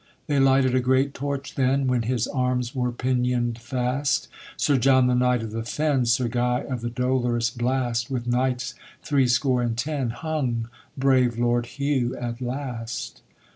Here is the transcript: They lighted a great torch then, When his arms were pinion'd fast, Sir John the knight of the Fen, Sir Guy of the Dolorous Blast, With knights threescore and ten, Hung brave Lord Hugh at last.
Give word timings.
They 0.25 0.39
lighted 0.39 0.73
a 0.73 0.79
great 0.79 1.13
torch 1.13 1.53
then, 1.53 1.85
When 1.85 2.01
his 2.01 2.25
arms 2.25 2.73
were 2.73 2.91
pinion'd 2.91 3.59
fast, 3.59 4.29
Sir 4.57 4.75
John 4.79 5.05
the 5.05 5.13
knight 5.13 5.43
of 5.43 5.51
the 5.51 5.61
Fen, 5.61 6.07
Sir 6.07 6.27
Guy 6.27 6.61
of 6.61 6.81
the 6.81 6.89
Dolorous 6.89 7.51
Blast, 7.51 8.09
With 8.09 8.25
knights 8.25 8.73
threescore 9.03 9.61
and 9.61 9.77
ten, 9.77 10.09
Hung 10.09 10.69
brave 10.97 11.37
Lord 11.37 11.67
Hugh 11.67 12.17
at 12.17 12.41
last. 12.41 13.21